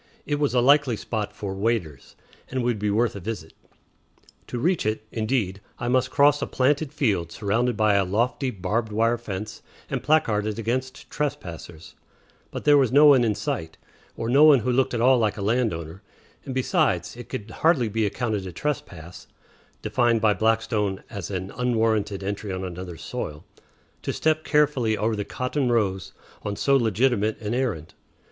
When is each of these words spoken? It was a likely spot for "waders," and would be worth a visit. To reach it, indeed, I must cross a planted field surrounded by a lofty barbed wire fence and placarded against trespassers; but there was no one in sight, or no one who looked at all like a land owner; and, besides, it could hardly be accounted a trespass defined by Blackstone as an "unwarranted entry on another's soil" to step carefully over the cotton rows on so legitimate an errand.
It 0.25 0.39
was 0.39 0.55
a 0.55 0.61
likely 0.61 0.95
spot 0.95 1.31
for 1.31 1.53
"waders," 1.53 2.15
and 2.49 2.63
would 2.63 2.79
be 2.79 2.89
worth 2.89 3.15
a 3.15 3.19
visit. 3.19 3.53
To 4.47 4.57
reach 4.57 4.83
it, 4.83 5.05
indeed, 5.11 5.61
I 5.77 5.89
must 5.89 6.09
cross 6.09 6.41
a 6.41 6.47
planted 6.47 6.91
field 6.91 7.31
surrounded 7.31 7.77
by 7.77 7.93
a 7.93 8.03
lofty 8.03 8.49
barbed 8.49 8.91
wire 8.91 9.19
fence 9.19 9.61
and 9.91 10.01
placarded 10.01 10.57
against 10.57 11.07
trespassers; 11.11 11.93
but 12.49 12.63
there 12.65 12.79
was 12.79 12.91
no 12.91 13.05
one 13.05 13.23
in 13.23 13.35
sight, 13.35 13.77
or 14.17 14.27
no 14.27 14.43
one 14.43 14.61
who 14.61 14.71
looked 14.71 14.95
at 14.95 15.01
all 15.01 15.19
like 15.19 15.37
a 15.37 15.43
land 15.43 15.71
owner; 15.71 16.01
and, 16.45 16.55
besides, 16.55 17.15
it 17.15 17.29
could 17.29 17.51
hardly 17.61 17.87
be 17.87 18.03
accounted 18.07 18.47
a 18.47 18.51
trespass 18.51 19.27
defined 19.83 20.19
by 20.19 20.33
Blackstone 20.33 21.03
as 21.11 21.29
an 21.29 21.51
"unwarranted 21.55 22.23
entry 22.23 22.51
on 22.51 22.63
another's 22.63 23.03
soil" 23.03 23.45
to 24.01 24.11
step 24.11 24.43
carefully 24.43 24.97
over 24.97 25.15
the 25.15 25.23
cotton 25.23 25.71
rows 25.71 26.11
on 26.41 26.55
so 26.55 26.75
legitimate 26.75 27.39
an 27.39 27.53
errand. 27.53 27.93